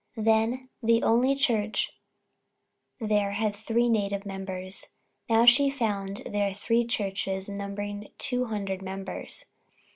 [0.17, 1.91] Then, the only church
[2.99, 4.87] there had three native members;
[5.29, 9.45] now she found there three churches numbering two hundred members!